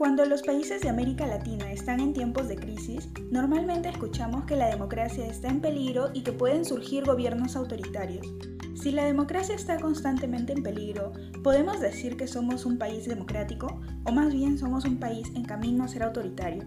Cuando 0.00 0.24
los 0.24 0.40
países 0.40 0.80
de 0.80 0.88
América 0.88 1.26
Latina 1.26 1.70
están 1.70 2.00
en 2.00 2.14
tiempos 2.14 2.48
de 2.48 2.56
crisis, 2.56 3.10
normalmente 3.30 3.90
escuchamos 3.90 4.46
que 4.46 4.56
la 4.56 4.70
democracia 4.70 5.26
está 5.26 5.48
en 5.48 5.60
peligro 5.60 6.08
y 6.14 6.22
que 6.22 6.32
pueden 6.32 6.64
surgir 6.64 7.04
gobiernos 7.04 7.54
autoritarios. 7.54 8.26
Si 8.72 8.92
la 8.92 9.04
democracia 9.04 9.54
está 9.54 9.78
constantemente 9.78 10.54
en 10.54 10.62
peligro, 10.62 11.12
¿podemos 11.44 11.80
decir 11.80 12.16
que 12.16 12.26
somos 12.26 12.64
un 12.64 12.78
país 12.78 13.06
democrático 13.06 13.78
o 14.04 14.10
más 14.10 14.32
bien 14.32 14.56
somos 14.56 14.86
un 14.86 14.98
país 14.98 15.28
en 15.34 15.44
camino 15.44 15.84
a 15.84 15.88
ser 15.88 16.04
autoritario? 16.04 16.62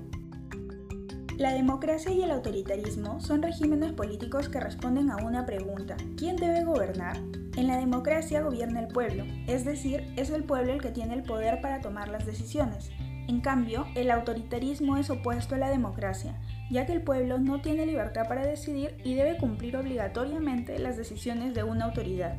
La 1.39 1.53
democracia 1.53 2.11
y 2.11 2.21
el 2.21 2.29
autoritarismo 2.29 3.19
son 3.19 3.41
regímenes 3.41 3.93
políticos 3.93 4.47
que 4.47 4.59
responden 4.59 5.09
a 5.09 5.15
una 5.25 5.47
pregunta, 5.47 5.97
¿quién 6.17 6.35
debe 6.35 6.65
gobernar? 6.65 7.17
En 7.57 7.65
la 7.65 7.77
democracia 7.77 8.43
gobierna 8.43 8.81
el 8.81 8.89
pueblo, 8.89 9.23
es 9.47 9.65
decir, 9.65 10.05
es 10.17 10.29
el 10.29 10.43
pueblo 10.43 10.73
el 10.73 10.83
que 10.83 10.91
tiene 10.91 11.15
el 11.15 11.23
poder 11.23 11.61
para 11.61 11.81
tomar 11.81 12.09
las 12.09 12.27
decisiones. 12.27 12.91
En 13.27 13.39
cambio, 13.39 13.87
el 13.95 14.11
autoritarismo 14.11 14.97
es 14.97 15.09
opuesto 15.09 15.55
a 15.55 15.57
la 15.57 15.69
democracia, 15.69 16.39
ya 16.69 16.85
que 16.85 16.93
el 16.93 17.01
pueblo 17.01 17.37
no 17.37 17.61
tiene 17.61 17.85
libertad 17.85 18.27
para 18.27 18.45
decidir 18.45 18.97
y 19.03 19.13
debe 19.13 19.37
cumplir 19.37 19.77
obligatoriamente 19.77 20.77
las 20.79 20.97
decisiones 20.97 21.53
de 21.53 21.63
una 21.63 21.85
autoridad. 21.85 22.35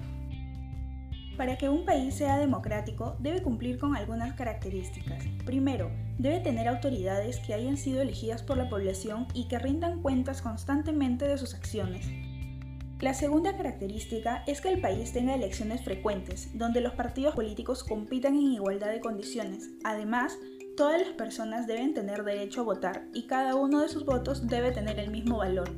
Para 1.36 1.58
que 1.58 1.68
un 1.68 1.84
país 1.84 2.14
sea 2.14 2.38
democrático, 2.38 3.16
debe 3.18 3.42
cumplir 3.42 3.78
con 3.78 3.96
algunas 3.96 4.34
características. 4.34 5.24
Primero, 5.44 5.90
debe 6.18 6.38
tener 6.40 6.68
autoridades 6.68 7.40
que 7.40 7.54
hayan 7.54 7.76
sido 7.76 8.02
elegidas 8.02 8.42
por 8.42 8.56
la 8.56 8.68
población 8.68 9.26
y 9.34 9.48
que 9.48 9.58
rindan 9.58 10.00
cuentas 10.00 10.42
constantemente 10.42 11.26
de 11.26 11.38
sus 11.38 11.54
acciones. 11.54 12.08
La 13.00 13.14
segunda 13.14 13.56
característica 13.56 14.44
es 14.46 14.60
que 14.60 14.68
el 14.68 14.80
país 14.80 15.12
tenga 15.12 15.34
elecciones 15.34 15.82
frecuentes, 15.82 16.56
donde 16.56 16.80
los 16.80 16.94
partidos 16.94 17.34
políticos 17.34 17.82
compitan 17.82 18.36
en 18.36 18.52
igualdad 18.52 18.92
de 18.92 19.00
condiciones. 19.00 19.70
Además, 19.82 20.38
Todas 20.76 21.00
las 21.00 21.10
personas 21.10 21.68
deben 21.68 21.94
tener 21.94 22.24
derecho 22.24 22.62
a 22.62 22.64
votar 22.64 23.06
y 23.12 23.28
cada 23.28 23.54
uno 23.54 23.80
de 23.80 23.88
sus 23.88 24.04
votos 24.04 24.48
debe 24.48 24.72
tener 24.72 24.98
el 24.98 25.08
mismo 25.08 25.38
valor. 25.38 25.70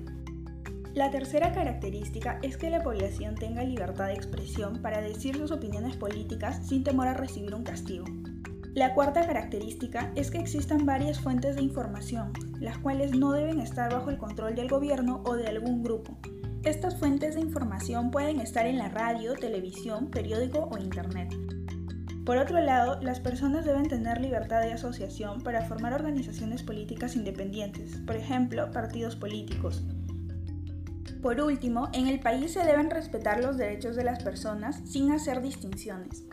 La 0.94 1.10
tercera 1.10 1.52
característica 1.52 2.38
es 2.40 2.56
que 2.56 2.70
la 2.70 2.82
población 2.82 3.34
tenga 3.34 3.62
libertad 3.62 4.06
de 4.06 4.14
expresión 4.14 4.80
para 4.80 5.02
decir 5.02 5.36
sus 5.36 5.50
opiniones 5.50 5.96
políticas 5.96 6.66
sin 6.66 6.82
temor 6.82 7.08
a 7.08 7.14
recibir 7.14 7.54
un 7.54 7.62
castigo. 7.62 8.06
La 8.72 8.94
cuarta 8.94 9.26
característica 9.26 10.12
es 10.14 10.30
que 10.30 10.38
existan 10.38 10.86
varias 10.86 11.20
fuentes 11.20 11.56
de 11.56 11.62
información, 11.62 12.32
las 12.58 12.78
cuales 12.78 13.14
no 13.14 13.32
deben 13.32 13.60
estar 13.60 13.92
bajo 13.92 14.08
el 14.08 14.16
control 14.16 14.54
del 14.54 14.70
gobierno 14.70 15.22
o 15.26 15.34
de 15.34 15.46
algún 15.46 15.82
grupo. 15.82 16.16
Estas 16.62 16.98
fuentes 16.98 17.34
de 17.34 17.42
información 17.42 18.10
pueden 18.10 18.40
estar 18.40 18.66
en 18.66 18.78
la 18.78 18.88
radio, 18.88 19.34
televisión, 19.34 20.10
periódico 20.10 20.70
o 20.72 20.78
internet. 20.78 21.34
Por 22.26 22.38
otro 22.38 22.60
lado, 22.60 23.00
las 23.02 23.20
personas 23.20 23.64
deben 23.64 23.86
tener 23.86 24.20
libertad 24.20 24.60
de 24.60 24.72
asociación 24.72 25.42
para 25.42 25.62
formar 25.62 25.92
organizaciones 25.92 26.64
políticas 26.64 27.14
independientes, 27.14 27.98
por 28.04 28.16
ejemplo, 28.16 28.68
partidos 28.72 29.14
políticos. 29.14 29.84
Por 31.22 31.40
último, 31.40 31.88
en 31.92 32.08
el 32.08 32.18
país 32.18 32.52
se 32.52 32.64
deben 32.64 32.90
respetar 32.90 33.40
los 33.40 33.56
derechos 33.56 33.94
de 33.94 34.02
las 34.02 34.24
personas 34.24 34.82
sin 34.84 35.12
hacer 35.12 35.40
distinciones. 35.40 36.24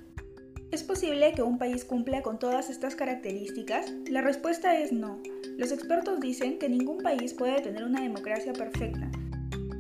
¿Es 0.71 0.81
posible 0.81 1.31
que 1.33 1.44
un 1.44 1.59
país 1.59 1.86
cumpla 1.86 2.23
con 2.23 2.39
todas 2.39 2.71
estas 2.71 2.95
características? 2.95 3.94
La 4.09 4.21
respuesta 4.21 4.75
es 4.75 4.91
no. 4.91 5.21
Los 5.59 5.71
expertos 5.71 6.19
dicen 6.19 6.58
que 6.58 6.69
ningún 6.69 7.03
país 7.03 7.36
puede 7.36 7.61
tener 7.61 7.83
una 7.83 8.02
democracia 8.02 8.53
perfecta. 8.53 9.11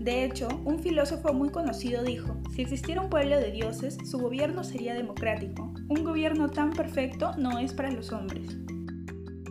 De 0.03 0.25
hecho, 0.25 0.49
un 0.65 0.79
filósofo 0.79 1.33
muy 1.33 1.49
conocido 1.49 2.03
dijo, 2.03 2.35
si 2.53 2.61
existiera 2.61 2.99
un 2.99 3.09
pueblo 3.09 3.39
de 3.39 3.51
dioses, 3.51 3.97
su 4.03 4.19
gobierno 4.19 4.65
sería 4.65 4.93
democrático, 4.93 5.73
un 5.87 6.03
gobierno 6.03 6.49
tan 6.49 6.73
perfecto 6.73 7.31
no 7.37 7.57
es 7.57 7.71
para 7.71 7.89
los 7.89 8.11
hombres. 8.11 8.57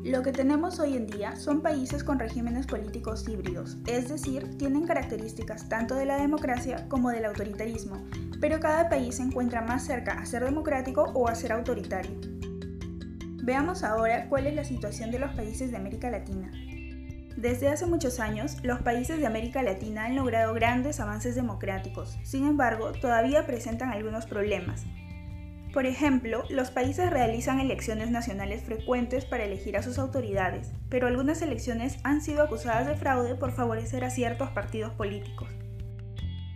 Lo 0.05 0.21
que 0.21 0.31
tenemos 0.31 0.79
hoy 0.79 0.99
en 0.99 1.07
día 1.07 1.37
son 1.37 1.63
países 1.63 2.05
con 2.05 2.19
regímenes 2.19 2.67
políticos 2.67 3.27
híbridos, 3.27 3.79
es 3.87 4.11
decir, 4.11 4.59
tienen 4.59 4.87
características 4.87 5.71
tanto 5.71 5.95
de 5.95 6.05
la 6.05 6.19
democracia 6.19 6.87
como 6.91 7.09
del 7.09 7.25
autoritarismo, 7.25 8.05
pero 8.39 8.61
cada 8.61 8.91
país 8.91 9.15
se 9.15 9.23
encuentra 9.23 9.63
más 9.63 9.87
cerca 9.87 10.21
a 10.21 10.27
ser 10.27 10.45
democrático 10.45 11.13
o 11.15 11.29
a 11.29 11.35
ser 11.35 11.53
autoritario. 11.53 12.21
Veamos 13.43 13.85
ahora 13.85 14.29
cuál 14.29 14.47
es 14.49 14.55
la 14.55 14.65
situación 14.65 15.11
de 15.11 15.19
los 15.19 15.33
países 15.33 15.71
de 15.71 15.79
América 15.79 16.11
Latina. 16.11 16.51
Desde 17.37 17.69
hace 17.69 17.87
muchos 17.87 18.21
años, 18.21 18.59
los 18.63 18.81
países 18.81 19.19
de 19.19 19.27
América 19.27 19.63
Latina 19.63 20.05
han 20.05 20.17
logrado 20.17 20.55
grandes 20.55 21.01
avances 21.01 21.35
democráticos, 21.35 22.19
sin 22.23 22.47
embargo, 22.47 22.93
todavía 22.93 23.47
presentan 23.47 23.91
algunos 23.91 24.27
problemas, 24.27 24.85
por 25.73 25.87
ejemplo, 25.87 26.45
los 26.51 26.71
países 26.71 27.09
realizan 27.09 27.59
elecciones 27.59 28.11
nacionales 28.11 28.63
frecuentes 28.63 29.25
para 29.25 29.45
elegir 29.45 29.79
a 29.79 29.83
sus 29.83 29.99
autoridades, 29.99 30.71
pero 30.91 31.07
algunas 31.07 31.41
elecciones 31.41 31.97
han 32.05 32.21
sido 32.21 32.43
acusadas 32.43 32.87
de 32.87 32.95
fraude 32.95 33.37
por 33.37 33.53
favorecer 33.53 34.05
a 34.05 34.11
ciertos 34.11 34.51
partidos 34.51 34.93
políticos. 34.93 35.49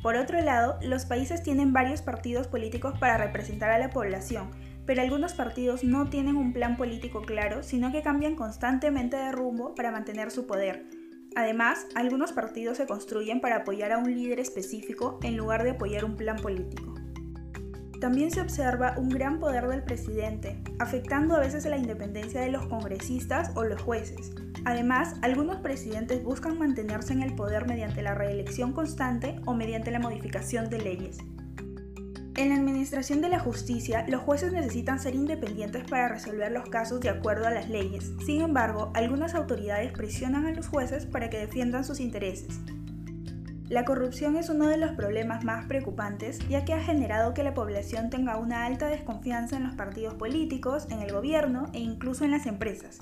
Por 0.03 0.17
otro 0.17 0.39
lado, 0.43 0.79
los 0.83 1.07
países 1.07 1.43
tienen 1.43 1.73
varios 1.73 2.03
partidos 2.03 2.47
políticos 2.47 2.99
para 2.99 3.17
representar 3.17 3.71
a 3.71 3.79
la 3.79 3.89
población, 3.89 4.51
pero 4.87 5.03
algunos 5.03 5.35
partidos 5.35 5.85
no 5.85 6.09
tienen 6.09 6.37
un 6.37 6.53
plan 6.53 6.77
político 6.77 7.23
claro, 7.23 7.63
sino 7.63 7.93
que 7.93 8.03
cambian 8.03 8.37
constantemente 8.37 9.17
de 9.17 9.33
rumbo 9.33 9.75
para 9.75 9.91
mantener 9.91 10.31
su 10.31 10.47
poder. 10.47 10.87
Además, 11.35 11.87
algunos 11.95 12.33
partidos 12.33 12.79
se 12.79 12.87
construyen 12.87 13.41
para 13.41 13.57
apoyar 13.57 13.93
a 13.93 13.99
un 13.99 14.15
líder 14.15 14.41
específico 14.41 15.19
en 15.23 15.37
lugar 15.37 15.65
de 15.65 15.73
apoyar 15.73 16.05
un 16.05 16.17
plan 16.17 16.37
político. 16.37 16.95
También 18.01 18.31
se 18.31 18.41
observa 18.41 18.95
un 18.99 19.09
gran 19.09 19.39
poder 19.39 19.69
del 19.69 19.83
presidente, 19.83 20.63
afectando 20.79 21.35
a 21.35 21.41
veces 21.41 21.67
a 21.67 21.71
la 21.71 21.79
independencia 21.79 22.41
de 22.41 22.51
los 22.51 22.67
congresistas 22.67 23.53
o 23.55 23.65
los 23.65 23.81
jueces. 23.81 24.33
Además, 24.65 25.15
algunos 25.23 25.57
presidentes 25.59 26.23
buscan 26.23 26.59
mantenerse 26.59 27.13
en 27.13 27.23
el 27.23 27.35
poder 27.35 27.67
mediante 27.67 28.03
la 28.03 28.15
reelección 28.15 28.73
constante 28.73 29.41
o 29.47 29.55
mediante 29.55 29.91
la 29.91 29.99
modificación 29.99 30.69
de 30.69 30.79
leyes. 30.79 31.19
En 32.37 32.51
la 32.51 32.57
administración 32.57 33.23
de 33.23 33.31
la 33.31 33.39
justicia, 33.39 34.05
los 34.09 34.21
jueces 34.21 34.53
necesitan 34.53 35.01
ser 35.01 35.15
independientes 35.15 35.85
para 35.85 36.09
resolver 36.09 36.53
los 36.53 36.69
casos 36.69 37.01
de 37.01 37.09
acuerdo 37.09 37.47
a 37.47 37.51
las 37.51 37.71
leyes. 37.71 38.13
Sin 38.27 38.43
embargo, 38.43 38.91
algunas 38.93 39.35
autoridades 39.35 39.91
presionan 39.93 40.45
a 40.45 40.53
los 40.53 40.69
jueces 40.69 41.07
para 41.07 41.31
que 41.31 41.39
defiendan 41.39 41.87
sus 41.87 41.99
intereses. 41.99 42.61
La 43.71 43.87
corrupción 43.87 44.37
es 44.37 44.51
uno 44.51 44.69
de 44.69 44.77
los 44.77 44.93
problemas 44.93 45.45
más 45.45 45.65
preocupantes, 45.65 46.39
ya 46.51 46.67
que 46.67 46.75
ha 46.75 46.83
generado 46.83 47.33
que 47.33 47.43
la 47.43 47.55
población 47.55 48.11
tenga 48.11 48.37
una 48.37 48.67
alta 48.67 48.89
desconfianza 48.89 49.57
en 49.57 49.65
los 49.65 49.75
partidos 49.75 50.13
políticos, 50.15 50.89
en 50.91 51.01
el 51.01 51.13
gobierno 51.13 51.71
e 51.73 51.79
incluso 51.79 52.27
en 52.27 52.33
las 52.33 52.45
empresas. 52.45 52.99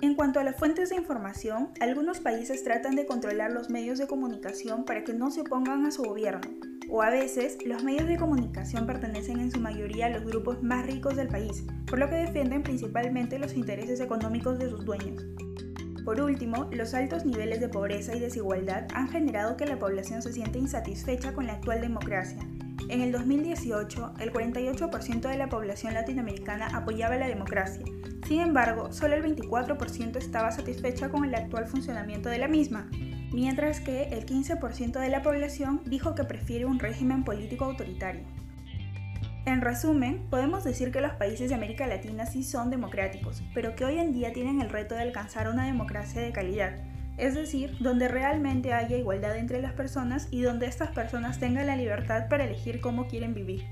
En 0.00 0.14
cuanto 0.14 0.38
a 0.38 0.44
las 0.44 0.54
fuentes 0.54 0.90
de 0.90 0.96
información, 0.96 1.70
algunos 1.80 2.20
países 2.20 2.62
tratan 2.62 2.94
de 2.94 3.04
controlar 3.04 3.50
los 3.50 3.68
medios 3.68 3.98
de 3.98 4.06
comunicación 4.06 4.84
para 4.84 5.02
que 5.02 5.12
no 5.12 5.32
se 5.32 5.40
opongan 5.40 5.84
a 5.86 5.90
su 5.90 6.04
gobierno, 6.04 6.48
o 6.88 7.02
a 7.02 7.10
veces 7.10 7.58
los 7.64 7.84
medios 7.84 8.08
de 8.08 8.16
comunicación 8.16 8.86
pertenecen 8.86 9.40
en 9.40 9.50
su 9.50 9.60
mayoría 9.60 10.06
a 10.06 10.10
los 10.10 10.24
grupos 10.24 10.62
más 10.62 10.86
ricos 10.86 11.16
del 11.16 11.28
país, 11.28 11.64
por 11.86 11.98
lo 11.98 12.08
que 12.08 12.16
defienden 12.16 12.62
principalmente 12.62 13.38
los 13.38 13.54
intereses 13.54 14.00
económicos 14.00 14.58
de 14.58 14.70
sus 14.70 14.84
dueños. 14.84 15.24
Por 16.04 16.22
último, 16.22 16.68
los 16.72 16.94
altos 16.94 17.26
niveles 17.26 17.60
de 17.60 17.68
pobreza 17.68 18.16
y 18.16 18.20
desigualdad 18.20 18.86
han 18.94 19.08
generado 19.08 19.58
que 19.58 19.66
la 19.66 19.78
población 19.78 20.22
se 20.22 20.32
siente 20.32 20.58
insatisfecha 20.58 21.34
con 21.34 21.46
la 21.46 21.54
actual 21.54 21.82
democracia. 21.82 22.38
En 22.88 23.02
el 23.02 23.12
2018, 23.12 24.14
el 24.18 24.32
48% 24.32 25.28
de 25.28 25.36
la 25.36 25.50
población 25.50 25.92
latinoamericana 25.92 26.68
apoyaba 26.68 27.16
la 27.16 27.28
democracia. 27.28 27.84
Sin 28.26 28.40
embargo, 28.40 28.90
solo 28.92 29.14
el 29.14 29.22
24% 29.22 30.16
estaba 30.16 30.50
satisfecha 30.50 31.10
con 31.10 31.26
el 31.26 31.34
actual 31.34 31.66
funcionamiento 31.66 32.30
de 32.30 32.38
la 32.38 32.48
misma, 32.48 32.88
mientras 33.32 33.80
que 33.80 34.04
el 34.04 34.26
15% 34.26 34.98
de 34.98 35.08
la 35.08 35.22
población 35.22 35.82
dijo 35.84 36.14
que 36.14 36.24
prefiere 36.24 36.64
un 36.64 36.78
régimen 36.78 37.24
político 37.24 37.64
autoritario. 37.64 38.22
En 39.46 39.62
resumen, 39.62 40.26
podemos 40.28 40.64
decir 40.64 40.92
que 40.92 41.00
los 41.00 41.12
países 41.12 41.48
de 41.48 41.54
América 41.54 41.86
Latina 41.86 42.26
sí 42.26 42.42
son 42.42 42.70
democráticos, 42.70 43.42
pero 43.54 43.74
que 43.74 43.84
hoy 43.84 43.98
en 43.98 44.12
día 44.12 44.32
tienen 44.32 44.60
el 44.60 44.68
reto 44.68 44.94
de 44.94 45.02
alcanzar 45.02 45.48
una 45.48 45.64
democracia 45.64 46.20
de 46.20 46.32
calidad, 46.32 46.76
es 47.16 47.34
decir, 47.34 47.76
donde 47.80 48.08
realmente 48.08 48.72
haya 48.72 48.96
igualdad 48.96 49.36
entre 49.36 49.62
las 49.62 49.72
personas 49.72 50.28
y 50.30 50.42
donde 50.42 50.66
estas 50.66 50.90
personas 50.90 51.40
tengan 51.40 51.66
la 51.66 51.76
libertad 51.76 52.28
para 52.28 52.44
elegir 52.44 52.80
cómo 52.80 53.08
quieren 53.08 53.32
vivir. 53.34 53.64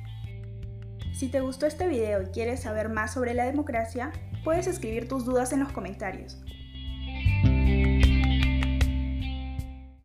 Si 1.13 1.29
te 1.29 1.41
gustó 1.41 1.67
este 1.67 1.87
video 1.89 2.23
y 2.23 2.27
quieres 2.27 2.61
saber 2.61 2.89
más 2.89 3.15
sobre 3.15 3.35
la 3.35 3.45
democracia, 3.45 4.13
puedes 4.45 4.67
escribir 4.67 5.09
tus 5.09 5.25
dudas 5.25 5.53
en 5.53 5.61
los 5.61 5.73
comentarios. 5.73 6.43